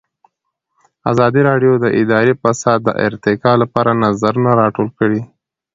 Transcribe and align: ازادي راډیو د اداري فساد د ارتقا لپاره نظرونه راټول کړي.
ازادي 1.11 1.41
راډیو 1.49 1.73
د 1.79 1.85
اداري 2.01 2.33
فساد 2.41 2.79
د 2.83 2.89
ارتقا 3.07 3.51
لپاره 3.61 3.99
نظرونه 4.05 4.51
راټول 4.61 4.87
کړي. 4.99 5.21